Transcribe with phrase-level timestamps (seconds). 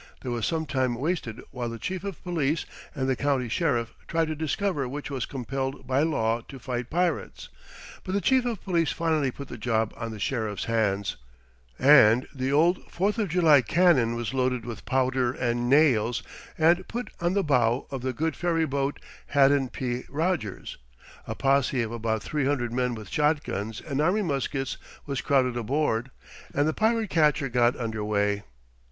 [0.21, 2.65] There was some time wasted while the Chief of Police
[2.95, 7.49] and the County Sheriff tried to discover which was compelled by law to fight pirates,
[8.03, 11.17] but the Chief of Police finally put the job on the Sheriff's hands,
[11.77, 16.23] and the old Fourth of July cannon was loaded with powder and nails
[16.57, 20.05] and put on the bow of the good ferry boat Haddon P.
[20.09, 20.79] Rogers,
[21.27, 26.09] a posse of about three hundred men with shotguns and army muskets was crowded aboard,
[26.55, 28.41] and the pirate catcher got under way.